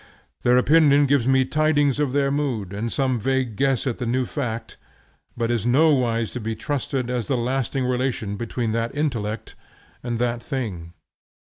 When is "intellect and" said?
8.95-10.17